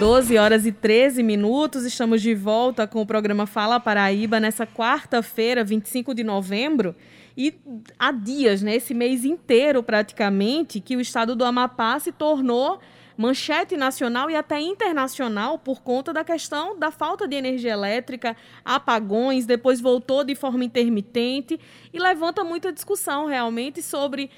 12 0.00 0.38
horas 0.38 0.64
e 0.64 0.72
13 0.72 1.22
minutos, 1.22 1.84
estamos 1.84 2.22
de 2.22 2.34
volta 2.34 2.86
com 2.86 3.02
o 3.02 3.06
programa 3.06 3.44
Fala 3.44 3.78
Paraíba 3.78 4.40
nessa 4.40 4.66
quarta-feira, 4.66 5.62
25 5.62 6.14
de 6.14 6.24
novembro. 6.24 6.96
E 7.36 7.54
há 7.98 8.10
dias, 8.10 8.62
né, 8.62 8.76
esse 8.76 8.94
mês 8.94 9.26
inteiro 9.26 9.82
praticamente, 9.82 10.80
que 10.80 10.96
o 10.96 11.02
estado 11.02 11.36
do 11.36 11.44
Amapá 11.44 11.98
se 11.98 12.12
tornou 12.12 12.80
manchete 13.14 13.76
nacional 13.76 14.30
e 14.30 14.34
até 14.34 14.58
internacional 14.58 15.58
por 15.58 15.82
conta 15.82 16.14
da 16.14 16.24
questão 16.24 16.78
da 16.78 16.90
falta 16.90 17.28
de 17.28 17.36
energia 17.36 17.72
elétrica, 17.72 18.34
apagões, 18.64 19.44
depois 19.44 19.82
voltou 19.82 20.24
de 20.24 20.34
forma 20.34 20.64
intermitente 20.64 21.60
e 21.92 21.98
levanta 21.98 22.42
muita 22.42 22.72
discussão 22.72 23.26
realmente 23.26 23.82
sobre 23.82 24.30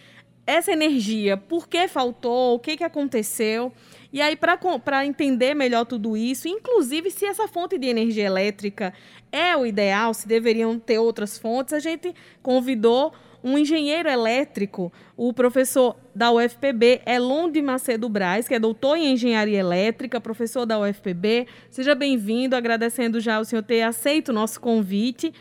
essa 0.47 0.73
energia, 0.73 1.37
por 1.37 1.69
que 1.69 1.87
faltou, 1.87 2.55
o 2.55 2.59
que, 2.59 2.77
que 2.77 2.85
aconteceu. 2.85 3.73
E 4.13 4.21
aí, 4.21 4.37
para 4.37 5.07
entender 5.07 5.55
melhor 5.55 5.85
tudo 5.87 6.17
isso, 6.17 6.49
inclusive 6.49 7.11
se 7.11 7.25
essa 7.25 7.49
fonte 7.49 7.79
de 7.79 7.87
energia 7.87 8.27
elétrica 8.27 8.93
é 9.31 9.57
o 9.57 9.65
ideal, 9.65 10.13
se 10.13 10.29
deveriam 10.29 10.79
ter 10.79 10.99
outras 10.99 11.39
fontes, 11.39 11.73
a 11.73 11.79
gente 11.79 12.15
convidou 12.43 13.13
um 13.43 13.59
engenheiro 13.59 14.09
elétrico, 14.09 14.93
o 15.17 15.33
professor 15.33 15.97
da 16.15 16.31
UFPB, 16.31 17.03
Elon 17.07 17.51
de 17.51 17.61
Macedo 17.61 18.09
Braz, 18.09 18.47
que 18.47 18.55
é 18.55 18.59
doutor 18.59 18.97
em 18.97 19.13
engenharia 19.13 19.59
elétrica, 19.59 20.21
professor 20.21 20.65
da 20.65 20.79
UFPB. 20.79 21.49
Seja 21.71 21.95
bem-vindo, 21.95 22.55
agradecendo 22.55 23.19
já 23.19 23.41
o 23.41 23.45
senhor 23.45 23.63
ter 23.63 23.83
aceito 23.83 24.29
o 24.29 24.33
nosso 24.33 24.61
convite. 24.61 25.33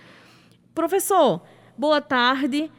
Professor, 0.74 1.42
boa 1.78 2.02
tarde. 2.02 2.72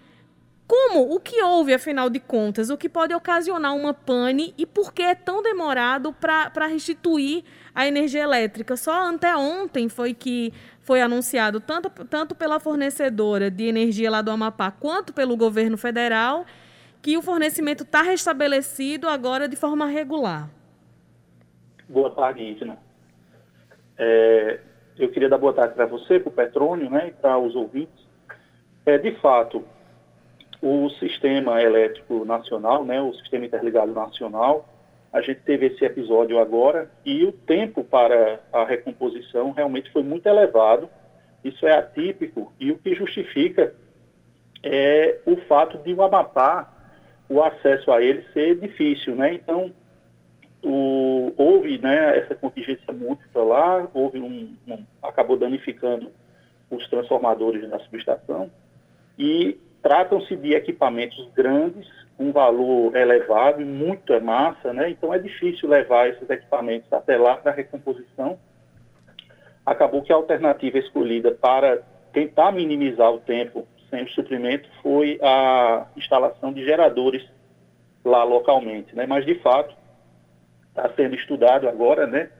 Como? 0.66 1.15
O 1.15 1.21
que 1.21 1.43
houve, 1.43 1.75
afinal 1.75 2.09
de 2.09 2.19
contas? 2.19 2.71
O 2.71 2.77
que 2.77 2.89
pode 2.89 3.15
ocasionar 3.15 3.75
uma 3.75 3.93
pane 3.93 4.55
e 4.57 4.65
por 4.65 4.93
que 4.93 5.02
é 5.02 5.15
tão 5.15 5.43
demorado 5.43 6.12
para 6.12 6.66
restituir 6.66 7.45
a 7.75 7.87
energia 7.87 8.23
elétrica? 8.23 8.77
Só 8.77 9.07
anteontem 9.07 9.88
foi 9.88 10.15
que 10.15 10.52
foi 10.80 11.01
anunciado, 11.01 11.60
tanto, 11.60 11.90
tanto 12.07 12.35
pela 12.35 12.59
fornecedora 12.59 13.51
de 13.51 13.65
energia 13.65 14.10
lá 14.10 14.23
do 14.23 14.30
Amapá, 14.30 14.71
quanto 14.71 15.13
pelo 15.13 15.37
governo 15.37 15.77
federal, 15.77 16.45
que 17.01 17.16
o 17.16 17.23
fornecimento 17.23 17.83
está 17.83 18.02
restabelecido 18.02 19.09
agora 19.09 19.49
de 19.49 19.57
forma 19.57 19.87
regular. 19.87 20.49
Boa 21.88 22.10
tarde, 22.10 22.43
Isna. 22.43 22.79
É, 23.99 24.60
eu 24.99 25.10
queria 25.10 25.29
dar 25.29 25.38
boa 25.38 25.52
tarde 25.52 25.74
para 25.74 25.87
você, 25.87 26.18
para 26.18 26.30
o 26.30 26.33
Petrônio, 26.33 26.90
né, 26.90 27.09
e 27.09 27.13
para 27.13 27.38
os 27.38 27.55
ouvintes. 27.55 28.02
É, 28.87 28.99
de 28.99 29.15
fato, 29.21 29.65
o 30.63 30.88
sistema 30.91 31.60
elétrico 31.60 32.24
nacional, 32.24 32.85
né, 32.85 33.02
o 33.02 33.13
sistema 33.15 33.45
interligado 33.45 33.93
nacional, 33.93 34.68
a 35.13 35.21
gente 35.21 35.41
teve 35.41 35.66
esse 35.66 35.85
episódio 35.85 36.38
agora 36.38 36.88
e 37.05 37.24
o 37.24 37.32
tempo 37.32 37.82
para 37.85 38.41
a 38.52 38.65
recomposição 38.65 39.51
realmente 39.51 39.90
foi 39.90 40.02
muito 40.02 40.27
elevado. 40.27 40.88
Isso 41.45 41.66
é 41.66 41.77
atípico 41.77 42.52
e 42.59 42.71
o 42.71 42.79
que 42.79 42.95
justifica 42.95 43.74
é 44.63 45.18
o 45.27 45.37
fato 45.49 45.79
de 45.79 45.93
o 45.93 46.02
Amapá, 46.02 46.73
o 47.29 47.43
acesso 47.43 47.90
a 47.90 48.01
ele 48.01 48.24
ser 48.33 48.59
difícil, 48.60 49.16
né? 49.16 49.35
Então, 49.35 49.73
o, 50.63 51.33
houve 51.37 51.79
né, 51.79 52.18
essa 52.18 52.35
contingência 52.37 52.93
múltipla 52.93 53.43
lá, 53.43 53.88
houve 53.93 54.21
um, 54.21 54.57
um, 54.68 54.85
acabou 55.02 55.37
danificando 55.37 56.10
os 56.71 56.88
transformadores 56.88 57.68
da 57.68 57.80
subestação 57.80 58.51
e 59.18 59.59
Tratam-se 59.83 60.37
de 60.37 60.55
equipamentos 60.55 61.29
grandes, 61.35 61.88
um 62.19 62.30
valor 62.30 62.95
elevado 62.95 63.61
e 63.61 63.65
muita 63.65 64.21
massa, 64.21 64.72
né? 64.72 64.91
então 64.91 65.12
é 65.12 65.19
difícil 65.19 65.69
levar 65.69 66.09
esses 66.09 66.28
equipamentos 66.31 66.93
até 66.93 67.16
lá 67.16 67.37
para 67.37 67.50
recomposição. 67.50 68.39
Acabou 69.66 70.03
que 70.03 70.12
a 70.12 70.16
alternativa 70.16 70.78
escolhida 70.78 71.33
para 71.33 71.83
tentar 72.12 72.53
minimizar 72.53 73.11
o 73.12 73.19
tempo 73.19 73.66
sem 73.91 74.05
o 74.05 74.11
suprimento 74.11 74.69
foi 74.83 75.19
a 75.23 75.87
instalação 75.97 76.53
de 76.53 76.65
geradores 76.65 77.23
lá 78.05 78.23
localmente, 78.25 78.95
né? 78.95 79.06
mas 79.06 79.25
de 79.25 79.35
fato 79.37 79.75
está 80.69 80.89
sendo 80.95 81.15
estudado 81.15 81.69
agora 81.69 82.06
né, 82.06 82.31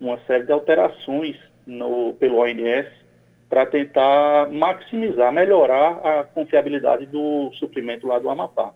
uma 0.00 0.18
série 0.26 0.44
de 0.44 0.52
alterações 0.52 1.36
no, 1.66 2.14
pelo 2.14 2.38
ONS 2.38 3.03
para 3.48 3.66
tentar 3.66 4.50
maximizar, 4.50 5.32
melhorar 5.32 5.98
a 6.04 6.24
confiabilidade 6.24 7.06
do 7.06 7.50
suprimento 7.54 8.06
lá 8.06 8.18
do 8.18 8.28
Amapá. 8.28 8.74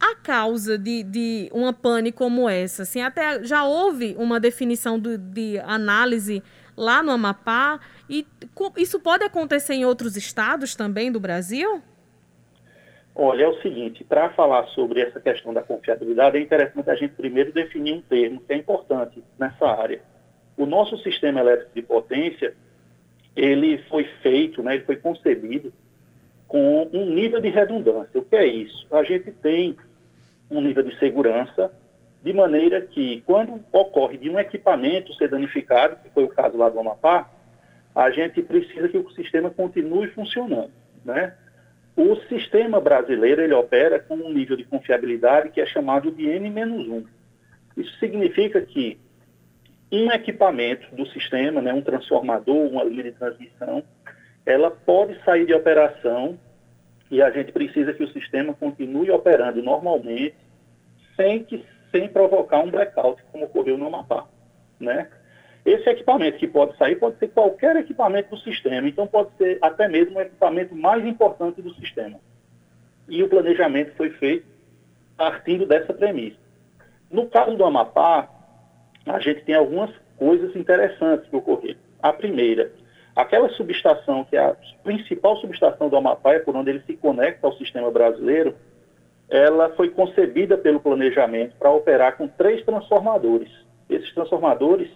A 0.00 0.16
causa 0.16 0.76
de, 0.76 1.02
de 1.02 1.48
uma 1.52 1.72
pane 1.72 2.12
como 2.12 2.48
essa, 2.48 2.82
assim, 2.82 3.00
até 3.00 3.42
já 3.44 3.64
houve 3.64 4.14
uma 4.18 4.38
definição 4.38 4.98
do, 4.98 5.16
de 5.16 5.58
análise 5.60 6.42
lá 6.76 7.02
no 7.02 7.12
Amapá 7.12 7.80
e 8.08 8.26
isso 8.76 9.00
pode 9.00 9.24
acontecer 9.24 9.74
em 9.74 9.84
outros 9.84 10.16
estados 10.16 10.74
também 10.74 11.10
do 11.10 11.20
Brasil? 11.20 11.82
Olha, 13.14 13.44
é 13.44 13.48
o 13.48 13.62
seguinte, 13.62 14.02
para 14.02 14.30
falar 14.30 14.66
sobre 14.68 15.00
essa 15.00 15.20
questão 15.20 15.54
da 15.54 15.62
confiabilidade, 15.62 16.36
é 16.36 16.40
interessante 16.40 16.90
a 16.90 16.96
gente 16.96 17.14
primeiro 17.14 17.52
definir 17.52 17.94
um 17.94 18.02
termo 18.02 18.40
que 18.40 18.52
é 18.52 18.56
importante 18.56 19.22
nessa 19.38 19.66
área. 19.66 20.02
O 20.56 20.66
nosso 20.66 20.98
sistema 20.98 21.40
elétrico 21.40 21.70
de 21.74 21.82
potência, 21.82 22.56
ele 23.36 23.78
foi 23.88 24.04
feito, 24.22 24.62
né, 24.62 24.74
ele 24.74 24.84
foi 24.84 24.96
concebido 24.96 25.72
com 26.46 26.88
um 26.92 27.06
nível 27.06 27.40
de 27.40 27.48
redundância. 27.48 28.20
O 28.20 28.24
que 28.24 28.36
é 28.36 28.46
isso? 28.46 28.86
A 28.92 29.02
gente 29.02 29.30
tem 29.32 29.76
um 30.50 30.60
nível 30.60 30.82
de 30.82 30.96
segurança 30.98 31.72
de 32.22 32.32
maneira 32.32 32.80
que, 32.80 33.22
quando 33.26 33.60
ocorre 33.72 34.16
de 34.16 34.30
um 34.30 34.38
equipamento 34.38 35.12
ser 35.14 35.28
danificado, 35.28 35.96
que 35.96 36.10
foi 36.10 36.24
o 36.24 36.28
caso 36.28 36.56
lá 36.56 36.68
do 36.68 36.78
Amapá, 36.78 37.30
a 37.94 38.10
gente 38.10 38.42
precisa 38.42 38.88
que 38.88 38.96
o 38.96 39.10
sistema 39.10 39.50
continue 39.50 40.08
funcionando, 40.08 40.70
né? 41.04 41.34
O 41.96 42.16
sistema 42.28 42.80
brasileiro, 42.80 43.42
ele 43.42 43.54
opera 43.54 44.00
com 44.00 44.16
um 44.16 44.32
nível 44.32 44.56
de 44.56 44.64
confiabilidade 44.64 45.50
que 45.50 45.60
é 45.60 45.66
chamado 45.66 46.10
de 46.10 46.26
N-1. 46.26 47.04
Isso 47.76 47.96
significa 47.98 48.60
que 48.60 48.98
um 49.90 50.10
equipamento 50.10 50.94
do 50.94 51.06
sistema, 51.06 51.60
né, 51.60 51.72
um 51.72 51.82
transformador, 51.82 52.66
uma 52.66 52.84
linha 52.84 53.04
de 53.04 53.12
transmissão, 53.12 53.82
ela 54.44 54.70
pode 54.70 55.22
sair 55.24 55.46
de 55.46 55.54
operação 55.54 56.38
e 57.10 57.22
a 57.22 57.30
gente 57.30 57.52
precisa 57.52 57.92
que 57.92 58.02
o 58.02 58.12
sistema 58.12 58.54
continue 58.54 59.10
operando 59.10 59.62
normalmente 59.62 60.34
sem, 61.16 61.44
que, 61.44 61.64
sem 61.90 62.08
provocar 62.08 62.58
um 62.58 62.70
blackout, 62.70 63.22
como 63.30 63.44
ocorreu 63.44 63.78
no 63.78 63.86
Amapá. 63.86 64.26
Né? 64.80 65.08
Esse 65.64 65.88
equipamento 65.88 66.38
que 66.38 66.48
pode 66.48 66.76
sair 66.76 66.96
pode 66.96 67.18
ser 67.18 67.28
qualquer 67.28 67.76
equipamento 67.76 68.30
do 68.30 68.38
sistema, 68.38 68.88
então 68.88 69.06
pode 69.06 69.30
ser 69.36 69.58
até 69.62 69.88
mesmo 69.88 70.18
o 70.18 70.22
equipamento 70.22 70.74
mais 70.74 71.04
importante 71.06 71.62
do 71.62 71.72
sistema. 71.74 72.18
E 73.08 73.22
o 73.22 73.28
planejamento 73.28 73.94
foi 73.96 74.10
feito 74.10 74.46
partindo 75.16 75.66
dessa 75.66 75.92
premissa. 75.92 76.36
No 77.10 77.28
caso 77.28 77.56
do 77.56 77.64
Amapá, 77.64 78.28
a 79.06 79.18
gente 79.18 79.42
tem 79.42 79.54
algumas 79.54 79.90
coisas 80.16 80.54
interessantes 80.56 81.28
que 81.28 81.36
ocorreram. 81.36 81.78
A 82.02 82.12
primeira, 82.12 82.72
aquela 83.14 83.48
subestação, 83.50 84.24
que 84.24 84.36
é 84.36 84.40
a 84.40 84.56
principal 84.82 85.36
subestação 85.36 85.88
do 85.88 85.96
Amapá, 85.96 86.34
é 86.34 86.38
por 86.38 86.56
onde 86.56 86.70
ele 86.70 86.82
se 86.86 86.94
conecta 86.96 87.46
ao 87.46 87.54
sistema 87.54 87.90
brasileiro, 87.90 88.54
ela 89.28 89.70
foi 89.70 89.90
concebida 89.90 90.56
pelo 90.56 90.80
planejamento 90.80 91.56
para 91.58 91.70
operar 91.70 92.16
com 92.16 92.28
três 92.28 92.64
transformadores. 92.64 93.50
Esses 93.88 94.12
transformadores, 94.14 94.90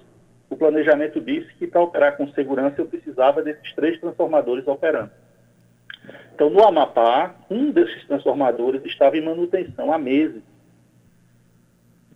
o 0.51 0.57
planejamento 0.57 1.21
disse 1.21 1.53
que 1.55 1.67
para 1.67 1.81
operar 1.81 2.17
com 2.17 2.29
segurança 2.29 2.81
eu 2.81 2.87
precisava 2.87 3.43
desses 3.43 3.73
três 3.75 3.99
transformadores 4.01 4.67
operando. 4.67 5.11
Então, 6.35 6.51
no 6.51 6.63
Amapá, 6.65 7.35
um 7.51 7.71
desses 7.71 8.07
transformadores 8.07 8.85
estava 8.85 9.17
em 9.17 9.25
manutenção 9.25 9.93
há 9.93 9.99
meses 9.99 10.43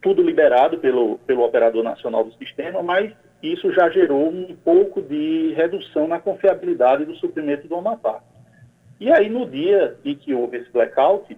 tudo 0.03 0.23
liberado 0.23 0.79
pelo, 0.79 1.19
pelo 1.19 1.45
operador 1.45 1.83
nacional 1.83 2.25
do 2.25 2.35
sistema, 2.35 2.83
mas 2.83 3.13
isso 3.43 3.73
já 3.73 3.89
gerou 3.89 4.29
um 4.29 4.55
pouco 4.65 5.01
de 5.01 5.53
redução 5.55 6.07
na 6.07 6.19
confiabilidade 6.19 7.05
do 7.05 7.15
suprimento 7.17 7.67
do 7.67 7.77
Amapá. 7.77 8.21
E 9.01 9.11
aí, 9.11 9.29
no 9.29 9.49
dia 9.49 9.97
em 10.05 10.15
que 10.15 10.35
houve 10.35 10.59
esse 10.59 10.71
blackout, 10.71 11.37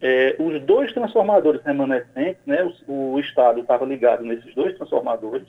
é, 0.00 0.36
os 0.38 0.60
dois 0.62 0.92
transformadores 0.92 1.62
remanescentes, 1.62 2.40
né, 2.46 2.70
o, 2.86 3.14
o 3.14 3.20
Estado 3.20 3.60
estava 3.60 3.84
ligado 3.84 4.22
nesses 4.22 4.54
dois 4.54 4.76
transformadores, 4.76 5.46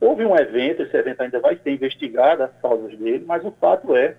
houve 0.00 0.24
um 0.24 0.36
evento, 0.36 0.82
esse 0.82 0.96
evento 0.96 1.22
ainda 1.22 1.40
vai 1.40 1.56
ser 1.56 1.72
investigado, 1.72 2.42
as 2.42 2.52
causas 2.60 2.96
dele, 2.98 3.24
mas 3.26 3.44
o 3.44 3.50
fato 3.52 3.94
é 3.94 4.16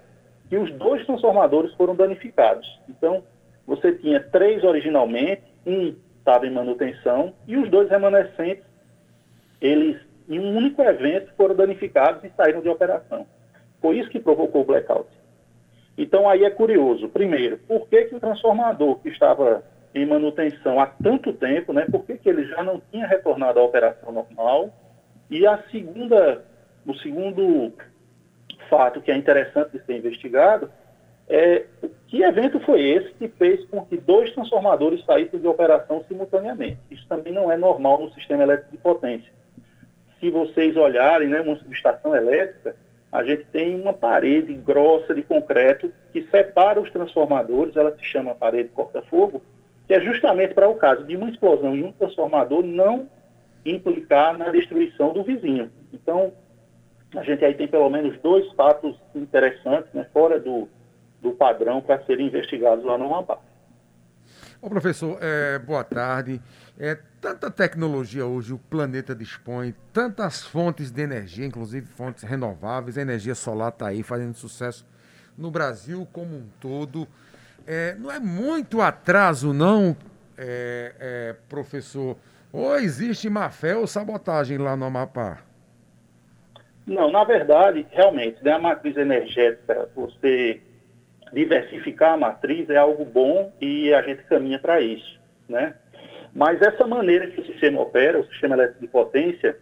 que 0.49 0.57
os 0.57 0.71
dois 0.73 1.05
transformadores 1.05 1.73
foram 1.73 1.95
danificados. 1.95 2.67
Então, 2.89 3.23
você 3.65 3.93
tinha 3.93 4.19
três 4.19 4.63
originalmente, 4.63 5.43
um 5.65 5.95
estava 6.31 6.47
em 6.47 6.51
manutenção, 6.51 7.33
e 7.45 7.57
os 7.57 7.69
dois 7.69 7.89
remanescentes, 7.89 8.63
eles, 9.59 9.97
em 10.29 10.39
um 10.39 10.55
único 10.55 10.81
evento, 10.81 11.31
foram 11.35 11.55
danificados 11.55 12.23
e 12.23 12.31
saíram 12.35 12.61
de 12.61 12.69
operação. 12.69 13.27
Foi 13.81 13.97
isso 13.97 14.09
que 14.09 14.19
provocou 14.19 14.61
o 14.61 14.65
blackout. 14.65 15.09
Então, 15.97 16.29
aí 16.29 16.45
é 16.45 16.49
curioso. 16.49 17.09
Primeiro, 17.09 17.57
por 17.67 17.87
que, 17.87 18.05
que 18.05 18.15
o 18.15 18.19
transformador 18.19 18.99
que 18.99 19.09
estava 19.09 19.63
em 19.93 20.05
manutenção 20.05 20.79
há 20.79 20.85
tanto 20.85 21.33
tempo, 21.33 21.73
né? 21.73 21.85
Por 21.91 22.05
que, 22.05 22.17
que 22.17 22.29
ele 22.29 22.45
já 22.45 22.63
não 22.63 22.81
tinha 22.91 23.05
retornado 23.05 23.59
à 23.59 23.63
operação 23.63 24.11
normal? 24.11 24.73
E 25.29 25.45
a 25.45 25.61
segunda, 25.69 26.45
o 26.87 26.93
segundo 26.95 27.73
fato 28.69 29.01
que 29.01 29.11
é 29.11 29.17
interessante 29.17 29.71
de 29.71 29.85
ser 29.85 29.97
investigado 29.97 30.71
é 31.29 31.65
que 32.07 32.23
evento 32.23 32.59
foi 32.59 32.81
esse 32.81 33.13
que 33.13 33.27
fez 33.29 33.63
com 33.69 33.85
que 33.85 33.97
dois 33.97 34.33
transformadores 34.33 35.03
saíssem 35.05 35.39
de 35.39 35.47
operação 35.47 36.03
simultaneamente. 36.07 36.77
Isso 36.89 37.07
também 37.07 37.31
não 37.31 37.51
é 37.51 37.55
normal 37.55 38.01
no 38.01 38.13
sistema 38.13 38.43
elétrico 38.43 38.71
de 38.71 38.77
potência. 38.77 39.31
Se 40.19 40.29
vocês 40.29 40.75
olharem, 40.75 41.29
né, 41.29 41.41
uma 41.41 41.55
subestação 41.55 42.15
elétrica, 42.15 42.75
a 43.11 43.23
gente 43.23 43.45
tem 43.45 43.79
uma 43.79 43.93
parede 43.93 44.53
grossa 44.53 45.13
de 45.13 45.21
concreto 45.21 45.91
que 46.13 46.23
separa 46.23 46.79
os 46.79 46.91
transformadores, 46.91 47.75
ela 47.75 47.95
se 47.95 48.03
chama 48.03 48.35
parede 48.35 48.69
corta-fogo, 48.69 49.41
que 49.87 49.93
é 49.93 49.99
justamente 49.99 50.53
para 50.53 50.69
o 50.69 50.75
caso 50.75 51.05
de 51.05 51.15
uma 51.15 51.29
explosão 51.29 51.75
em 51.75 51.83
um 51.83 51.91
transformador 51.91 52.63
não 52.63 53.09
implicar 53.65 54.37
na 54.37 54.49
destruição 54.49 55.13
do 55.13 55.23
vizinho. 55.23 55.71
Então, 55.93 56.33
a 57.15 57.23
gente 57.23 57.43
aí 57.43 57.53
tem 57.53 57.67
pelo 57.67 57.89
menos 57.89 58.17
dois 58.19 58.49
fatos 58.53 58.95
interessantes, 59.13 59.91
né, 59.93 60.05
fora 60.13 60.39
do, 60.39 60.69
do 61.21 61.31
padrão, 61.31 61.81
para 61.81 62.03
serem 62.05 62.27
investigados 62.27 62.83
lá 62.83 62.97
no 62.97 63.05
Amapá. 63.05 63.37
Ô 64.61 64.69
professor, 64.69 65.17
é, 65.21 65.57
boa 65.57 65.83
tarde. 65.83 66.39
É, 66.79 66.97
tanta 67.19 67.49
tecnologia 67.49 68.25
hoje 68.25 68.53
o 68.53 68.59
planeta 68.59 69.15
dispõe, 69.15 69.73
tantas 69.91 70.43
fontes 70.43 70.91
de 70.91 71.01
energia, 71.01 71.45
inclusive 71.45 71.87
fontes 71.87 72.23
renováveis, 72.23 72.97
a 72.97 73.01
energia 73.01 73.35
solar 73.35 73.69
está 73.69 73.87
aí 73.87 74.03
fazendo 74.03 74.35
sucesso 74.35 74.85
no 75.37 75.49
Brasil 75.49 76.07
como 76.11 76.35
um 76.35 76.47
todo. 76.59 77.07
É, 77.65 77.95
não 77.95 78.11
é 78.11 78.19
muito 78.19 78.81
atraso, 78.81 79.53
não, 79.53 79.95
é, 80.37 80.93
é, 80.99 81.35
professor? 81.49 82.17
Ou 82.53 82.75
existe 82.75 83.29
má 83.29 83.49
fé 83.49 83.75
ou 83.75 83.87
sabotagem 83.87 84.57
lá 84.57 84.75
no 84.75 84.85
Amapá? 84.85 85.39
Não, 86.85 87.11
na 87.11 87.23
verdade, 87.23 87.85
realmente, 87.91 88.43
né, 88.43 88.53
a 88.53 88.59
matriz 88.59 88.97
energética, 88.97 89.89
você 89.95 90.61
diversificar 91.33 92.13
a 92.13 92.17
matriz 92.17 92.69
é 92.69 92.77
algo 92.77 93.05
bom 93.05 93.51
e 93.59 93.93
a 93.93 94.01
gente 94.01 94.23
caminha 94.23 94.59
para 94.59 94.81
isso, 94.81 95.19
né? 95.47 95.75
Mas 96.33 96.61
essa 96.61 96.87
maneira 96.87 97.27
que 97.27 97.41
o 97.41 97.45
sistema 97.45 97.81
opera, 97.81 98.19
o 98.19 98.27
sistema 98.27 98.55
elétrico 98.55 98.81
de 98.81 98.87
potência, 98.87 99.57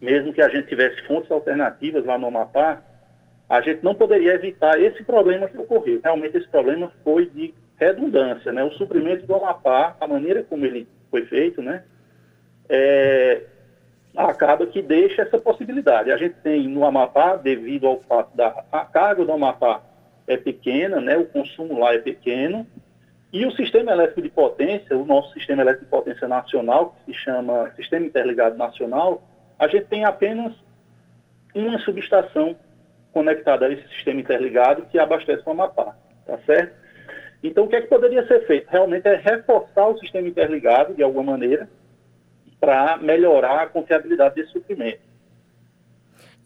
mesmo 0.00 0.32
que 0.32 0.42
a 0.42 0.48
gente 0.48 0.68
tivesse 0.68 1.00
fontes 1.06 1.30
alternativas 1.30 2.04
lá 2.04 2.18
no 2.18 2.26
Amapá, 2.26 2.82
a 3.48 3.60
gente 3.60 3.82
não 3.82 3.94
poderia 3.94 4.34
evitar 4.34 4.80
esse 4.80 5.02
problema 5.04 5.48
que 5.48 5.56
ocorreu. 5.56 6.00
Realmente 6.02 6.36
esse 6.36 6.48
problema 6.48 6.92
foi 7.02 7.26
de 7.26 7.54
redundância, 7.76 8.52
né? 8.52 8.64
O 8.64 8.72
suprimento 8.72 9.26
do 9.26 9.34
Amapá, 9.34 9.96
a 10.00 10.06
maneira 10.06 10.42
como 10.42 10.64
ele 10.66 10.88
foi 11.10 11.24
feito, 11.26 11.62
né? 11.62 11.84
É, 12.68 13.42
acaba 14.16 14.66
que 14.66 14.82
deixa 14.82 15.22
essa 15.22 15.38
possibilidade. 15.38 16.10
A 16.10 16.16
gente 16.16 16.34
tem 16.42 16.66
no 16.68 16.84
Amapá, 16.84 17.36
devido 17.36 17.86
ao 17.86 18.00
fato 18.02 18.36
da 18.36 18.50
carga 18.92 19.24
do 19.24 19.32
Amapá 19.32 19.82
é 20.26 20.36
pequena, 20.36 21.00
né? 21.00 21.16
O 21.16 21.26
consumo 21.26 21.78
lá 21.78 21.94
é 21.94 21.98
pequeno, 21.98 22.66
e 23.32 23.44
o 23.44 23.52
sistema 23.52 23.92
elétrico 23.92 24.22
de 24.22 24.30
potência, 24.30 24.96
o 24.96 25.04
nosso 25.04 25.32
sistema 25.34 25.62
elétrico 25.62 25.84
de 25.84 25.90
potência 25.90 26.26
nacional, 26.28 26.96
que 27.04 27.12
se 27.12 27.18
chama 27.18 27.70
Sistema 27.76 28.06
Interligado 28.06 28.56
Nacional, 28.56 29.22
a 29.58 29.68
gente 29.68 29.86
tem 29.86 30.04
apenas 30.04 30.54
uma 31.54 31.78
subestação 31.80 32.56
conectada 33.12 33.66
a 33.66 33.72
esse 33.72 33.86
sistema 33.88 34.20
interligado 34.20 34.86
que 34.86 34.98
abastece 34.98 35.42
o 35.46 35.50
Amapá, 35.50 35.96
tá 36.26 36.38
certo? 36.46 36.74
Então, 37.42 37.64
o 37.64 37.68
que 37.68 37.76
é 37.76 37.80
que 37.80 37.88
poderia 37.88 38.26
ser 38.26 38.46
feito? 38.46 38.68
Realmente 38.70 39.06
é 39.06 39.16
reforçar 39.16 39.86
o 39.86 39.98
sistema 39.98 40.28
interligado, 40.28 40.94
de 40.94 41.02
alguma 41.02 41.32
maneira, 41.32 41.68
para 42.60 42.96
melhorar 42.96 43.62
a 43.62 43.66
confiabilidade 43.66 44.34
desse 44.34 44.52
suprimento. 44.52 45.00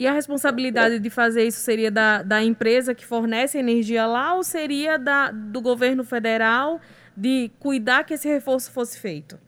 E 0.01 0.07
a 0.07 0.13
responsabilidade 0.13 0.99
de 0.99 1.11
fazer 1.11 1.45
isso 1.45 1.61
seria 1.61 1.91
da, 1.91 2.23
da 2.23 2.43
empresa 2.43 2.95
que 2.95 3.05
fornece 3.05 3.59
energia 3.59 4.07
lá 4.07 4.35
ou 4.35 4.43
seria 4.43 4.99
da, 4.99 5.31
do 5.31 5.61
governo 5.61 6.03
federal 6.03 6.81
de 7.15 7.51
cuidar 7.61 8.05
que 8.05 8.15
esse 8.15 8.27
reforço 8.27 8.73
fosse 8.73 8.99
feito? 8.99 9.39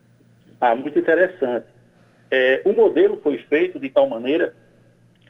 Ah, 0.61 0.77
muito 0.77 0.99
interessante. 0.99 1.65
É, 2.31 2.61
o 2.67 2.75
modelo 2.75 3.19
foi 3.23 3.39
feito 3.39 3.81
de 3.81 3.89
tal 3.89 4.07
maneira 4.07 4.55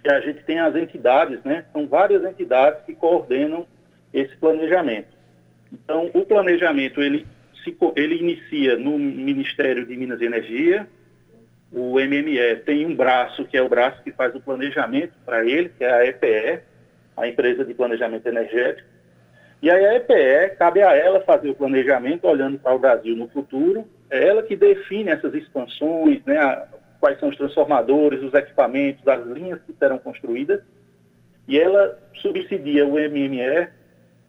que 0.02 0.10
a 0.10 0.18
gente 0.18 0.42
tem 0.42 0.58
as 0.58 0.74
entidades, 0.74 1.38
né? 1.44 1.66
São 1.72 1.86
várias 1.86 2.24
entidades 2.24 2.84
que 2.84 2.92
coordenam 2.92 3.64
esse 4.12 4.36
planejamento. 4.38 5.16
Então, 5.72 6.10
o 6.12 6.26
planejamento 6.26 7.00
ele, 7.00 7.24
se, 7.62 7.76
ele 7.94 8.16
inicia 8.16 8.76
no 8.76 8.98
Ministério 8.98 9.86
de 9.86 9.96
Minas 9.96 10.20
e 10.20 10.24
Energia, 10.24 10.88
o 11.72 11.94
MME 11.94 12.56
tem 12.66 12.86
um 12.86 12.94
braço, 12.94 13.44
que 13.46 13.56
é 13.56 13.62
o 13.62 13.68
braço 13.68 14.02
que 14.02 14.12
faz 14.12 14.34
o 14.34 14.40
planejamento 14.40 15.14
para 15.24 15.44
ele, 15.44 15.70
que 15.70 15.82
é 15.82 15.90
a 15.90 16.06
EPE, 16.06 16.60
a 17.16 17.26
Empresa 17.26 17.64
de 17.64 17.72
Planejamento 17.72 18.26
Energético. 18.26 18.88
E 19.62 19.70
aí 19.70 19.84
a 19.84 19.94
EPE, 19.94 20.56
cabe 20.56 20.82
a 20.82 20.94
ela 20.94 21.20
fazer 21.20 21.48
o 21.50 21.54
planejamento 21.54 22.26
olhando 22.26 22.58
para 22.58 22.74
o 22.74 22.78
Brasil 22.78 23.16
no 23.16 23.28
futuro, 23.28 23.86
é 24.10 24.28
ela 24.28 24.42
que 24.42 24.54
define 24.54 25.10
essas 25.10 25.32
expansões, 25.34 26.22
né, 26.26 26.36
a, 26.36 26.66
quais 27.00 27.18
são 27.18 27.30
os 27.30 27.36
transformadores, 27.36 28.22
os 28.22 28.34
equipamentos, 28.34 29.06
as 29.08 29.24
linhas 29.26 29.60
que 29.62 29.72
serão 29.72 29.98
construídas, 29.98 30.60
e 31.48 31.58
ela 31.58 31.98
subsidia 32.14 32.86
o 32.86 32.94
MME 32.94 33.68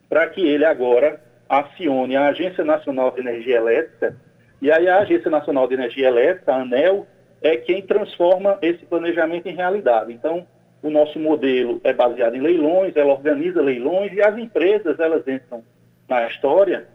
para 0.08 0.26
que 0.28 0.40
ele 0.40 0.64
agora 0.64 1.20
acione 1.48 2.16
a 2.16 2.28
Agência 2.28 2.64
Nacional 2.64 3.10
de 3.10 3.20
Energia 3.20 3.56
Elétrica, 3.56 4.16
e 4.62 4.72
aí 4.72 4.88
a 4.88 4.98
Agência 4.98 5.30
Nacional 5.30 5.68
de 5.68 5.74
Energia 5.74 6.08
Elétrica, 6.08 6.52
a 6.52 6.62
ANEL, 6.62 7.06
é 7.44 7.58
quem 7.58 7.82
transforma 7.82 8.58
esse 8.62 8.86
planejamento 8.86 9.46
em 9.46 9.54
realidade. 9.54 10.10
Então, 10.10 10.46
o 10.82 10.88
nosso 10.88 11.18
modelo 11.18 11.78
é 11.84 11.92
baseado 11.92 12.34
em 12.34 12.40
leilões, 12.40 12.96
ela 12.96 13.12
organiza 13.12 13.60
leilões 13.60 14.12
e 14.14 14.22
as 14.22 14.36
empresas 14.38 14.98
elas 14.98 15.28
entram 15.28 15.62
na 16.08 16.26
história 16.26 16.88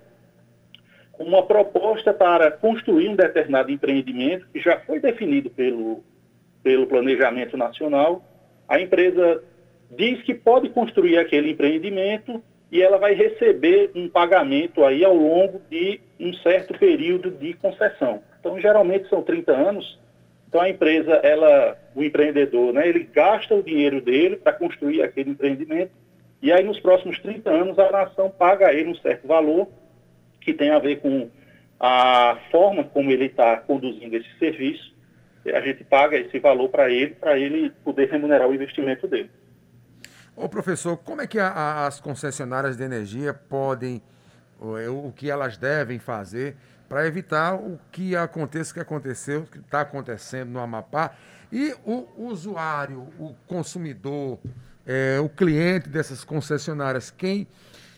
com 1.11 1.23
uma 1.23 1.45
proposta 1.45 2.11
para 2.11 2.49
construir 2.49 3.09
um 3.09 3.15
determinado 3.15 3.71
empreendimento 3.71 4.47
que 4.51 4.59
já 4.59 4.79
foi 4.79 4.99
definido 4.99 5.51
pelo, 5.51 6.03
pelo 6.63 6.87
planejamento 6.87 7.55
nacional. 7.55 8.23
A 8.67 8.79
empresa 8.81 9.43
diz 9.91 10.21
que 10.23 10.33
pode 10.33 10.69
construir 10.69 11.19
aquele 11.19 11.51
empreendimento 11.51 12.41
e 12.71 12.81
ela 12.81 12.97
vai 12.97 13.13
receber 13.13 13.91
um 13.93 14.09
pagamento 14.09 14.83
aí 14.83 15.05
ao 15.05 15.15
longo 15.15 15.61
de 15.69 15.99
um 16.19 16.33
certo 16.35 16.73
período 16.77 17.29
de 17.29 17.53
concessão. 17.53 18.23
Então, 18.39 18.59
geralmente 18.59 19.07
são 19.09 19.21
30 19.21 19.51
anos 19.51 19.99
então 20.49 20.61
a 20.61 20.69
empresa, 20.69 21.11
ela, 21.13 21.77
o 21.93 22.03
empreendedor, 22.03 22.73
né, 22.73 22.89
ele 22.89 23.03
gasta 23.03 23.53
o 23.53 23.61
dinheiro 23.61 24.01
dele 24.01 24.35
para 24.35 24.51
construir 24.51 25.03
aquele 25.03 25.29
empreendimento 25.29 25.91
e 26.41 26.51
aí 26.51 26.63
nos 26.63 26.79
próximos 26.79 27.19
30 27.19 27.47
anos 27.51 27.77
a 27.77 27.91
nação 27.91 28.31
paga 28.31 28.67
a 28.67 28.73
ele 28.73 28.89
um 28.89 28.95
certo 28.95 29.27
valor 29.27 29.67
que 30.41 30.51
tem 30.51 30.71
a 30.71 30.79
ver 30.79 31.01
com 31.01 31.29
a 31.79 32.39
forma 32.51 32.83
como 32.83 33.11
ele 33.11 33.25
está 33.25 33.57
conduzindo 33.57 34.15
esse 34.15 34.39
serviço. 34.39 34.97
A 35.45 35.61
gente 35.61 35.83
paga 35.83 36.17
esse 36.17 36.39
valor 36.39 36.69
para 36.69 36.89
ele, 36.89 37.13
para 37.13 37.37
ele 37.37 37.69
poder 37.83 38.09
remunerar 38.09 38.47
o 38.47 38.53
investimento 38.53 39.07
dele. 39.07 39.29
Ô 40.35 40.49
professor, 40.49 40.97
como 40.97 41.21
é 41.21 41.27
que 41.27 41.37
a, 41.39 41.47
a, 41.47 41.87
as 41.87 41.99
concessionárias 41.99 42.75
de 42.75 42.83
energia 42.83 43.33
podem, 43.33 44.01
o, 44.59 44.77
é, 44.77 44.89
o 44.89 45.11
que 45.15 45.29
elas 45.29 45.57
devem 45.57 45.99
fazer 45.99 46.55
para 46.89 47.05
evitar 47.05 47.53
o 47.53 47.79
que 47.91 48.15
aconteça, 48.15 48.73
que 48.73 48.79
aconteceu, 48.79 49.43
que 49.43 49.59
está 49.59 49.81
acontecendo 49.81 50.49
no 50.49 50.59
Amapá. 50.59 51.15
E 51.51 51.75
o 51.85 52.07
usuário, 52.17 53.07
o 53.19 53.35
consumidor, 53.47 54.39
é, 54.85 55.19
o 55.19 55.29
cliente 55.29 55.87
dessas 55.87 56.23
concessionárias, 56.23 57.11
quem 57.11 57.47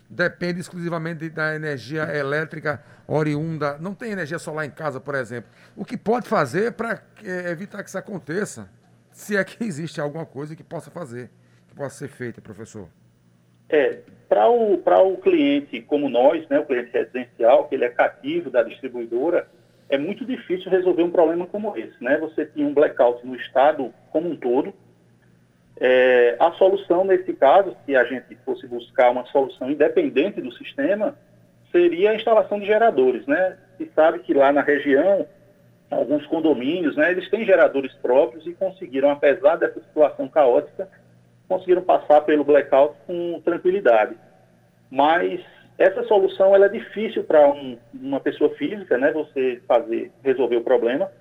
depende 0.09 0.59
exclusivamente 0.59 1.29
da 1.29 1.55
energia 1.55 2.03
elétrica 2.15 2.83
oriunda, 3.07 3.77
não 3.79 3.93
tem 3.93 4.11
energia 4.11 4.37
solar 4.37 4.65
em 4.65 4.69
casa, 4.69 4.99
por 4.99 5.15
exemplo, 5.15 5.49
o 5.75 5.85
que 5.85 5.97
pode 5.97 6.27
fazer 6.27 6.73
para 6.73 7.01
é, 7.23 7.49
evitar 7.49 7.81
que 7.81 7.89
isso 7.89 7.97
aconteça? 7.97 8.69
Se 9.11 9.37
é 9.37 9.43
que 9.43 9.63
existe 9.63 10.01
alguma 10.01 10.25
coisa 10.25 10.53
que 10.53 10.63
possa 10.63 10.91
fazer, 10.91 11.31
que 11.67 11.73
possa 11.73 11.97
ser 11.97 12.09
feita, 12.09 12.41
professor. 12.41 12.89
É, 13.71 13.99
para 14.27 14.49
o, 14.49 14.75
o 14.75 15.17
cliente 15.17 15.81
como 15.81 16.09
nós, 16.09 16.47
né, 16.47 16.59
o 16.59 16.65
cliente 16.65 16.91
residencial, 16.91 17.67
que 17.67 17.75
ele 17.75 17.85
é 17.85 17.89
cativo 17.89 18.49
da 18.49 18.63
distribuidora, 18.63 19.47
é 19.89 19.97
muito 19.97 20.25
difícil 20.25 20.71
resolver 20.71 21.03
um 21.03 21.11
problema 21.11 21.45
como 21.45 21.77
esse. 21.77 22.01
Né? 22.01 22.17
Você 22.17 22.45
tinha 22.45 22.65
um 22.65 22.73
blackout 22.73 23.25
no 23.27 23.35
estado 23.35 23.93
como 24.09 24.29
um 24.29 24.35
todo. 24.37 24.73
É, 25.77 26.37
a 26.39 26.51
solução 26.53 27.03
nesse 27.03 27.33
caso, 27.33 27.75
se 27.85 27.95
a 27.95 28.05
gente 28.05 28.37
fosse 28.45 28.65
buscar 28.67 29.11
uma 29.11 29.25
solução 29.25 29.69
independente 29.69 30.39
do 30.39 30.51
sistema, 30.53 31.15
seria 31.71 32.11
a 32.11 32.15
instalação 32.15 32.57
de 32.57 32.65
geradores. 32.65 33.25
Né? 33.25 33.57
Se 33.77 33.91
sabe 33.93 34.19
que 34.19 34.33
lá 34.33 34.53
na 34.53 34.61
região, 34.61 35.27
alguns 35.89 36.25
condomínios, 36.27 36.95
né, 36.95 37.11
eles 37.11 37.29
têm 37.29 37.45
geradores 37.45 37.93
próprios 37.95 38.47
e 38.47 38.53
conseguiram, 38.53 39.09
apesar 39.09 39.57
dessa 39.57 39.81
situação 39.81 40.27
caótica, 40.29 40.87
conseguiram 41.51 41.81
passar 41.81 42.21
pelo 42.21 42.43
blackout 42.43 42.95
com 43.05 43.41
tranquilidade. 43.43 44.15
Mas 44.89 45.41
Essa 45.81 46.03
solução 46.03 46.53
ela 46.53 46.67
é 46.67 46.69
difícil 46.69 47.23
para 47.23 47.49
um, 47.49 47.75
uma 47.91 48.19
pessoa 48.19 48.51
física, 48.51 48.99
né? 48.99 49.11
Você 49.13 49.59
fazer 49.67 50.11
resolver 50.23 50.57
o 50.57 50.63
problema. 50.63 51.11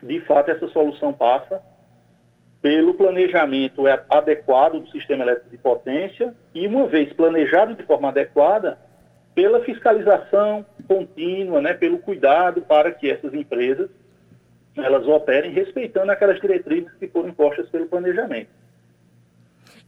De 0.00 0.20
fato, 0.20 0.52
essa 0.52 0.68
solução 0.68 1.12
passa 1.12 1.60
pelo 2.62 2.94
planejamento 2.94 3.82
adequado 4.08 4.78
do 4.78 4.90
sistema 4.90 5.24
elétrico 5.24 5.50
de 5.50 5.58
potência 5.58 6.32
e, 6.54 6.68
uma 6.68 6.86
vez 6.86 7.12
planejado 7.12 7.74
de 7.74 7.82
forma 7.82 8.08
adequada, 8.08 8.78
pela 9.34 9.64
fiscalização 9.64 10.64
contínua, 10.86 11.60
né, 11.60 11.74
pelo 11.74 11.98
cuidado 11.98 12.62
para 12.62 12.92
que 12.92 13.10
essas 13.10 13.34
empresas 13.34 13.90
elas 14.76 15.08
operem 15.08 15.50
respeitando 15.50 16.12
aquelas 16.12 16.40
diretrizes 16.40 16.92
que 17.00 17.08
foram 17.08 17.30
impostas 17.30 17.68
pelo 17.68 17.86
planejamento. 17.86 18.50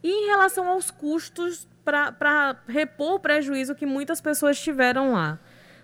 E 0.02 0.08
em 0.08 0.26
relação 0.26 0.68
aos 0.68 0.90
custos 0.90 1.68
para 1.84 2.56
repor 2.68 3.14
o 3.14 3.18
prejuízo 3.18 3.74
que 3.74 3.86
muitas 3.86 4.20
pessoas 4.20 4.60
tiveram 4.60 5.12
lá? 5.12 5.38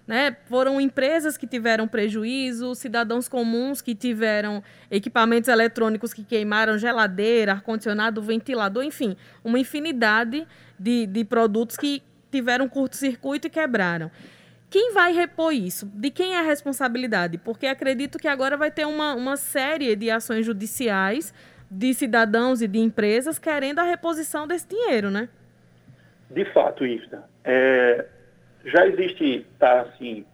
Né? 0.07 0.37
Foram 0.49 0.81
empresas 0.81 1.37
que 1.37 1.49
tiveram 1.49 1.89
prejuízo, 1.89 2.77
cidadãos 2.77 3.29
comuns 3.29 3.83
que 3.83 3.93
tiveram 3.93 4.63
equipamentos 4.89 5.49
eletrônicos 5.49 6.15
que 6.15 6.23
queimaram 6.23 6.79
geladeira, 6.79 7.53
ar-condicionado, 7.53 8.23
ventilador, 8.23 8.85
enfim, 8.85 9.17
uma 9.43 9.59
infinidade 9.59 10.47
de, 10.79 11.07
de 11.07 11.25
produtos 11.25 11.77
que 11.77 12.03
tiveram 12.31 12.69
curto-circuito 12.69 13.49
e 13.49 13.51
quebraram. 13.51 14.11
Quem 14.71 14.93
vai 14.93 15.13
repor 15.13 15.53
isso? 15.53 15.87
De 15.87 16.11
quem 16.11 16.35
é 16.35 16.39
a 16.39 16.43
responsabilidade? 16.43 17.39
Porque 17.39 17.67
acredito 17.67 18.19
que 18.19 18.29
agora 18.29 18.57
vai 18.57 18.71
ter 18.71 18.87
uma, 18.87 19.15
uma 19.15 19.37
série 19.37 19.97
de 19.97 20.11
ações 20.11 20.47
judiciais 20.47 21.33
de 21.71 21.95
cidadãos 21.95 22.63
e 22.63 22.69
de 22.69 22.79
empresas 22.79 23.39
querendo 23.39 23.79
a 23.79 23.85
reposição 23.85 24.47
desse 24.47 24.69
dinheiro, 24.69 25.11
né? 25.11 25.29
De 26.31 26.45
fato, 26.53 26.87
Ivda. 26.87 27.25
É, 27.45 28.05
já 28.65 28.87
existe, 28.87 29.47
está 29.53 29.83
assim, 29.83 30.25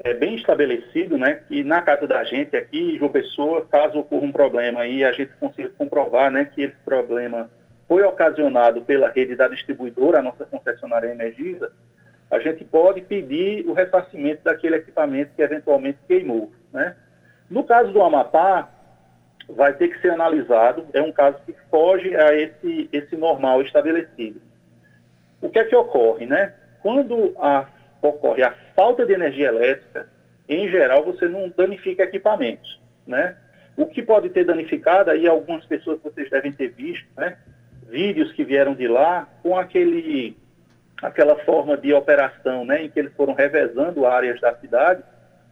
é 0.00 0.12
bem 0.12 0.34
estabelecido, 0.34 1.16
né, 1.16 1.40
que 1.48 1.62
na 1.62 1.80
casa 1.80 2.06
da 2.06 2.22
gente 2.24 2.56
aqui, 2.56 2.98
João 2.98 3.10
Pessoa, 3.10 3.66
caso 3.66 3.98
ocorra 3.98 4.24
um 4.24 4.32
problema 4.32 4.86
e 4.86 5.04
a 5.04 5.12
gente 5.12 5.32
consiga 5.40 5.70
comprovar, 5.70 6.30
né, 6.30 6.44
que 6.44 6.62
esse 6.62 6.76
problema 6.84 7.48
foi 7.88 8.02
ocasionado 8.02 8.82
pela 8.82 9.10
rede 9.10 9.36
da 9.36 9.48
distribuidora, 9.48 10.18
a 10.18 10.22
nossa 10.22 10.44
concessionária 10.44 11.10
Energisa, 11.10 11.72
a 12.30 12.38
gente 12.38 12.64
pode 12.64 13.00
pedir 13.02 13.64
o 13.66 13.72
ressarcimento 13.72 14.42
daquele 14.42 14.76
equipamento 14.76 15.32
que 15.36 15.42
eventualmente 15.42 15.98
queimou. 16.08 16.50
Né? 16.72 16.96
No 17.48 17.62
caso 17.62 17.92
do 17.92 18.02
Amapá, 18.02 18.68
vai 19.48 19.72
ter 19.74 19.88
que 19.88 20.00
ser 20.00 20.10
analisado, 20.10 20.86
é 20.92 21.02
um 21.02 21.12
caso 21.12 21.38
que 21.44 21.54
foge 21.70 22.14
a 22.16 22.34
esse, 22.34 22.88
esse 22.92 23.16
normal 23.16 23.62
estabelecido. 23.62 24.40
O 25.40 25.48
que 25.48 25.58
é 25.58 25.64
que 25.64 25.76
ocorre? 25.76 26.26
Né? 26.26 26.54
Quando 26.82 27.34
a, 27.38 27.66
ocorre 28.00 28.42
a 28.42 28.54
falta 28.74 29.04
de 29.04 29.12
energia 29.12 29.48
elétrica, 29.48 30.08
em 30.48 30.68
geral 30.68 31.04
você 31.04 31.28
não 31.28 31.52
danifica 31.54 32.04
equipamentos. 32.04 32.80
Né? 33.06 33.36
O 33.76 33.86
que 33.86 34.02
pode 34.02 34.30
ter 34.30 34.44
danificado, 34.44 35.10
aí 35.10 35.26
algumas 35.26 35.64
pessoas 35.66 36.00
vocês 36.02 36.30
devem 36.30 36.52
ter 36.52 36.68
visto, 36.68 37.06
né? 37.16 37.36
vídeos 37.88 38.32
que 38.32 38.44
vieram 38.44 38.74
de 38.74 38.88
lá 38.88 39.28
com 39.42 39.56
aquele 39.56 40.36
aquela 41.02 41.36
forma 41.44 41.76
de 41.76 41.92
operação, 41.92 42.64
né, 42.64 42.84
em 42.84 42.88
que 42.88 42.98
eles 42.98 43.12
foram 43.14 43.34
revezando 43.34 44.06
áreas 44.06 44.40
da 44.40 44.54
cidade, 44.56 45.02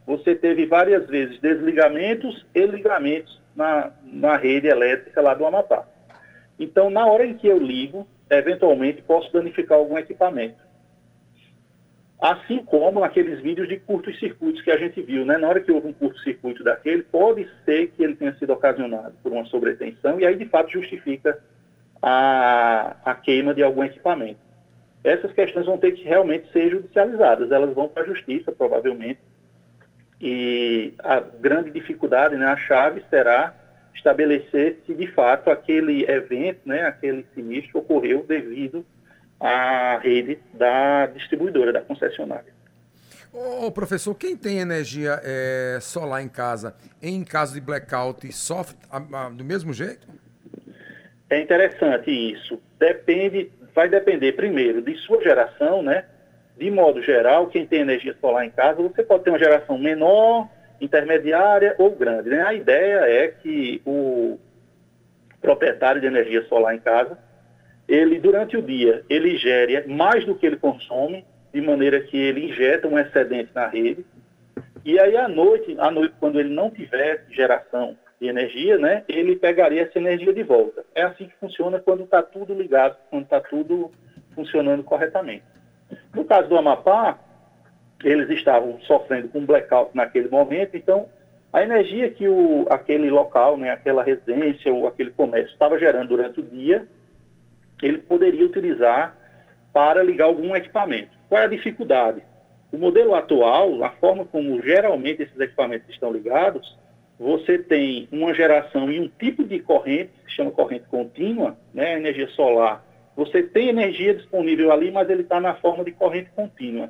você 0.05 0.33
teve 0.33 0.65
várias 0.65 1.05
vezes 1.07 1.39
desligamentos 1.39 2.45
e 2.55 2.65
ligamentos 2.65 3.39
na, 3.55 3.91
na 4.03 4.37
rede 4.37 4.67
elétrica 4.67 5.21
lá 5.21 5.33
do 5.33 5.45
Amapá. 5.45 5.87
Então, 6.59 6.89
na 6.89 7.05
hora 7.05 7.25
em 7.25 7.33
que 7.35 7.47
eu 7.47 7.57
ligo, 7.57 8.07
eventualmente 8.29 9.01
posso 9.01 9.31
danificar 9.31 9.77
algum 9.77 9.97
equipamento. 9.97 10.61
Assim 12.21 12.63
como 12.63 13.01
naqueles 13.01 13.41
vídeos 13.41 13.67
de 13.67 13.77
curtos 13.79 14.17
circuitos 14.17 14.61
que 14.61 14.71
a 14.71 14.77
gente 14.77 15.01
viu, 15.01 15.25
né? 15.25 15.37
Na 15.37 15.49
hora 15.49 15.59
que 15.59 15.71
houve 15.71 15.87
um 15.87 15.93
curto-circuito 15.93 16.63
daquele, 16.63 17.03
pode 17.03 17.49
ser 17.65 17.91
que 17.91 18.03
ele 18.03 18.15
tenha 18.15 18.33
sido 18.35 18.53
ocasionado 18.53 19.13
por 19.21 19.31
uma 19.31 19.45
sobretensão 19.45 20.19
e 20.19 20.25
aí 20.25 20.35
de 20.35 20.45
fato 20.45 20.71
justifica 20.71 21.37
a, 22.01 22.95
a 23.03 23.15
queima 23.15 23.53
de 23.53 23.61
algum 23.61 23.83
equipamento 23.83 24.39
essas 25.03 25.33
questões 25.33 25.65
vão 25.65 25.77
ter 25.77 25.91
que 25.91 26.03
realmente 26.03 26.49
ser 26.51 26.69
judicializadas. 26.69 27.51
Elas 27.51 27.73
vão 27.75 27.89
para 27.89 28.03
a 28.03 28.05
justiça, 28.05 28.51
provavelmente. 28.51 29.19
E 30.19 30.93
a 30.99 31.19
grande 31.19 31.71
dificuldade, 31.71 32.35
né, 32.35 32.45
a 32.45 32.55
chave 32.55 33.03
será 33.09 33.53
estabelecer 33.93 34.79
se 34.85 34.93
de 34.93 35.07
fato 35.07 35.49
aquele 35.49 36.09
evento, 36.09 36.61
né, 36.65 36.83
aquele 36.83 37.25
sinistro 37.33 37.79
ocorreu 37.79 38.23
devido 38.23 38.85
à 39.39 39.97
rede 39.97 40.39
da 40.53 41.07
distribuidora, 41.07 41.73
da 41.73 41.81
concessionária. 41.81 42.53
Ô, 43.33 43.71
professor, 43.71 44.13
quem 44.13 44.37
tem 44.37 44.59
energia 44.59 45.19
é, 45.23 45.79
solar 45.81 46.21
em 46.21 46.29
casa, 46.29 46.75
em 47.01 47.23
caso 47.23 47.53
de 47.55 47.61
blackout, 47.61 48.31
sofre 48.31 48.77
a, 48.89 48.97
a, 48.97 49.29
do 49.29 49.43
mesmo 49.43 49.73
jeito? 49.73 50.07
É 51.29 51.41
interessante 51.41 52.11
isso. 52.11 52.61
Depende 52.77 53.51
vai 53.73 53.89
depender, 53.89 54.33
primeiro, 54.33 54.81
de 54.81 54.95
sua 54.99 55.21
geração, 55.21 55.81
né? 55.81 56.05
De 56.57 56.69
modo 56.69 57.01
geral, 57.01 57.47
quem 57.47 57.65
tem 57.65 57.81
energia 57.81 58.15
solar 58.21 58.45
em 58.45 58.49
casa, 58.49 58.81
você 58.81 59.03
pode 59.03 59.23
ter 59.23 59.31
uma 59.31 59.39
geração 59.39 59.77
menor, 59.77 60.47
intermediária 60.79 61.75
ou 61.77 61.91
grande. 61.91 62.29
Né? 62.29 62.41
A 62.41 62.53
ideia 62.53 62.99
é 63.09 63.27
que 63.27 63.81
o 63.85 64.37
proprietário 65.41 65.99
de 65.99 66.07
energia 66.07 66.43
solar 66.43 66.75
em 66.75 66.79
casa, 66.79 67.17
ele, 67.87 68.19
durante 68.19 68.55
o 68.55 68.61
dia, 68.61 69.03
ele 69.09 69.35
gere 69.37 69.85
mais 69.87 70.25
do 70.25 70.35
que 70.35 70.45
ele 70.45 70.57
consome, 70.57 71.25
de 71.53 71.61
maneira 71.61 71.99
que 71.99 72.17
ele 72.17 72.49
injeta 72.49 72.87
um 72.87 72.97
excedente 72.97 73.51
na 73.53 73.67
rede, 73.67 74.05
e 74.85 74.99
aí 74.99 75.15
à 75.15 75.27
noite, 75.27 75.75
à 75.79 75.91
noite 75.91 76.13
quando 76.19 76.39
ele 76.39 76.49
não 76.49 76.69
tiver 76.69 77.25
geração 77.29 77.97
de 78.19 78.27
energia, 78.27 78.77
né, 78.77 79.03
ele 79.07 79.35
pegaria 79.35 79.83
essa 79.83 79.97
energia 79.97 80.33
de 80.33 80.43
volta. 80.43 80.83
É 80.95 81.03
assim 81.03 81.27
que 81.27 81.35
funciona 81.39 81.79
quando 81.79 82.03
está 82.03 82.21
tudo 82.23 82.53
ligado, 82.53 82.97
quando 83.09 83.23
está 83.23 83.39
tudo 83.39 83.91
funcionando 84.33 84.83
corretamente. 84.83 85.43
No 86.13 86.23
caso 86.25 86.47
do 86.47 86.57
Amapá, 86.57 87.19
eles 88.03 88.29
estavam 88.29 88.79
sofrendo 88.81 89.29
com 89.29 89.45
blackout 89.45 89.91
naquele 89.95 90.29
momento, 90.29 90.75
então 90.75 91.07
a 91.51 91.61
energia 91.61 92.09
que 92.09 92.27
o, 92.27 92.65
aquele 92.69 93.09
local, 93.09 93.57
né, 93.57 93.69
aquela 93.69 94.03
residência 94.03 94.73
ou 94.73 94.87
aquele 94.87 95.11
comércio 95.11 95.53
estava 95.53 95.77
gerando 95.77 96.09
durante 96.09 96.39
o 96.39 96.43
dia, 96.43 96.87
ele 97.81 97.99
poderia 97.99 98.45
utilizar 98.45 99.15
para 99.71 100.03
ligar 100.03 100.25
algum 100.25 100.55
equipamento. 100.55 101.11
Qual 101.29 101.41
é 101.41 101.45
a 101.45 101.49
dificuldade? 101.49 102.23
O 102.71 102.77
modelo 102.77 103.13
atual, 103.13 103.83
a 103.83 103.91
forma 103.91 104.25
como 104.25 104.61
geralmente 104.61 105.23
esses 105.23 105.39
equipamentos 105.39 105.87
estão 105.89 106.11
ligados, 106.11 106.77
você 107.19 107.57
tem 107.57 108.07
uma 108.11 108.33
geração 108.33 108.91
e 108.91 108.99
um 108.99 109.07
tipo 109.07 109.43
de 109.43 109.59
corrente, 109.59 110.11
que 110.25 110.31
se 110.31 110.37
chama 110.37 110.51
corrente 110.51 110.85
contínua, 110.89 111.55
né, 111.73 111.97
energia 111.97 112.27
solar. 112.29 112.83
Você 113.15 113.43
tem 113.43 113.69
energia 113.69 114.13
disponível 114.13 114.71
ali, 114.71 114.91
mas 114.91 115.09
ele 115.09 115.21
está 115.21 115.39
na 115.39 115.55
forma 115.55 115.83
de 115.83 115.91
corrente 115.91 116.31
contínua. 116.31 116.89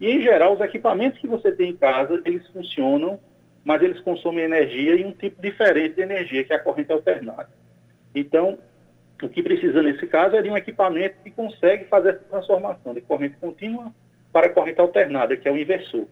E, 0.00 0.10
em 0.10 0.20
geral, 0.20 0.54
os 0.54 0.60
equipamentos 0.60 1.18
que 1.18 1.26
você 1.26 1.50
tem 1.52 1.70
em 1.70 1.76
casa, 1.76 2.20
eles 2.24 2.46
funcionam, 2.48 3.18
mas 3.64 3.82
eles 3.82 4.00
consomem 4.00 4.44
energia 4.44 4.94
e 4.94 5.04
um 5.04 5.12
tipo 5.12 5.40
diferente 5.42 5.96
de 5.96 6.02
energia, 6.02 6.44
que 6.44 6.52
é 6.52 6.56
a 6.56 6.62
corrente 6.62 6.92
alternada. 6.92 7.48
Então, 8.14 8.58
o 9.22 9.28
que 9.28 9.42
precisa 9.42 9.82
nesse 9.82 10.06
caso 10.06 10.36
é 10.36 10.42
de 10.42 10.50
um 10.50 10.56
equipamento 10.56 11.16
que 11.24 11.30
consegue 11.30 11.86
fazer 11.86 12.10
essa 12.10 12.24
transformação 12.30 12.92
de 12.94 13.00
corrente 13.00 13.36
contínua 13.38 13.92
para 14.32 14.50
corrente 14.50 14.80
alternada, 14.80 15.36
que 15.36 15.48
é 15.48 15.52
o 15.52 15.56
inversor. 15.56 16.06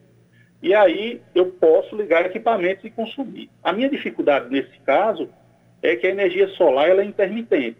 E 0.61 0.73
aí 0.73 1.21
eu 1.35 1.51
posso 1.51 1.95
ligar 1.95 2.25
equipamentos 2.25 2.83
e 2.83 2.89
consumir. 2.89 3.49
A 3.63 3.71
minha 3.71 3.89
dificuldade 3.89 4.49
nesse 4.49 4.79
caso 4.79 5.29
é 5.81 5.95
que 5.95 6.07
a 6.07 6.09
energia 6.09 6.47
solar 6.49 6.89
ela 6.89 7.03
é 7.03 7.05
intermitente. 7.05 7.77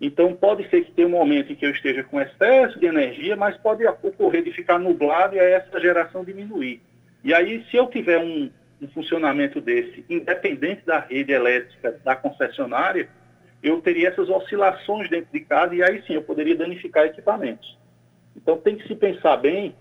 Então 0.00 0.32
pode 0.34 0.68
ser 0.70 0.84
que 0.84 0.92
tenha 0.92 1.08
um 1.08 1.12
momento 1.12 1.52
em 1.52 1.56
que 1.56 1.66
eu 1.66 1.70
esteja 1.70 2.04
com 2.04 2.20
excesso 2.20 2.78
de 2.78 2.86
energia, 2.86 3.34
mas 3.36 3.56
pode 3.56 3.84
ocorrer 3.86 4.44
de 4.44 4.52
ficar 4.52 4.78
nublado 4.78 5.34
e 5.34 5.38
essa 5.38 5.80
geração 5.80 6.24
diminuir. 6.24 6.80
E 7.24 7.34
aí, 7.34 7.64
se 7.68 7.76
eu 7.76 7.88
tiver 7.88 8.18
um, 8.18 8.48
um 8.80 8.88
funcionamento 8.88 9.60
desse, 9.60 10.04
independente 10.08 10.82
da 10.86 11.00
rede 11.00 11.32
elétrica 11.32 11.98
da 12.04 12.14
concessionária, 12.14 13.08
eu 13.60 13.80
teria 13.80 14.08
essas 14.08 14.28
oscilações 14.28 15.10
dentro 15.10 15.32
de 15.32 15.40
casa 15.40 15.74
e 15.74 15.82
aí 15.82 16.00
sim 16.06 16.14
eu 16.14 16.22
poderia 16.22 16.54
danificar 16.54 17.06
equipamentos. 17.06 17.76
Então 18.36 18.56
tem 18.56 18.76
que 18.76 18.86
se 18.86 18.94
pensar 18.94 19.36
bem 19.36 19.74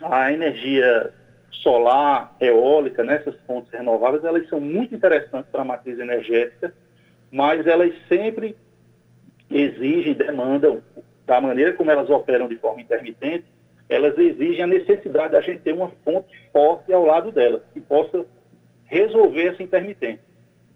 a 0.00 0.32
energia 0.32 1.12
solar, 1.50 2.34
eólica, 2.40 3.02
nessas 3.04 3.34
né, 3.34 3.40
fontes 3.46 3.72
renováveis, 3.72 4.24
elas 4.24 4.48
são 4.48 4.60
muito 4.60 4.94
interessantes 4.94 5.50
para 5.50 5.62
a 5.62 5.64
matriz 5.64 5.98
energética, 5.98 6.72
mas 7.30 7.66
elas 7.66 7.92
sempre 8.08 8.56
exigem, 9.54 10.14
demandam, 10.14 10.82
da 11.26 11.40
maneira 11.40 11.72
como 11.72 11.90
elas 11.90 12.10
operam 12.10 12.48
de 12.48 12.56
forma 12.56 12.80
intermitente, 12.80 13.44
elas 13.88 14.16
exigem 14.18 14.62
a 14.62 14.66
necessidade 14.66 15.32
da 15.32 15.40
gente 15.40 15.60
ter 15.60 15.72
uma 15.72 15.90
fonte 16.04 16.34
forte 16.52 16.92
ao 16.92 17.04
lado 17.04 17.30
delas, 17.30 17.62
que 17.72 17.80
possa 17.80 18.24
resolver 18.84 19.48
essa 19.48 19.62
intermitência. 19.62 20.20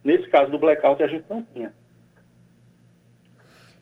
Nesse 0.05 0.29
caso 0.29 0.51
do 0.51 0.59
blackout, 0.59 1.03
a 1.03 1.07
gente 1.07 1.25
não 1.29 1.43
tinha. 1.43 1.73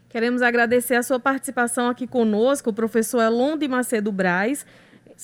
Queremos 0.08 0.42
agradecer 0.42 0.94
a 0.94 1.02
sua 1.02 1.18
participação 1.18 1.88
aqui 1.88 2.06
conosco, 2.06 2.70
o 2.70 2.72
professor 2.72 3.20
Elon 3.20 3.58
de 3.58 3.66
Macedo 3.66 4.12
Braz, 4.12 4.64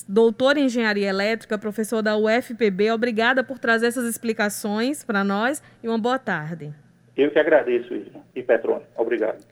doutor 0.07 0.57
em 0.57 0.65
engenharia 0.65 1.07
elétrica, 1.07 1.57
professor 1.57 2.01
da 2.01 2.17
UFPB. 2.17 2.91
Obrigada 2.91 3.43
por 3.43 3.57
trazer 3.57 3.87
essas 3.87 4.05
explicações 4.05 5.03
para 5.03 5.23
nós 5.23 5.63
e 5.81 5.87
uma 5.87 5.97
boa 5.97 6.19
tarde. 6.19 6.73
Eu 7.15 7.31
que 7.31 7.39
agradeço, 7.39 7.93
Isma 7.93 8.21
e 8.35 8.43
Petrone. 8.43 8.83
Obrigado. 8.97 9.50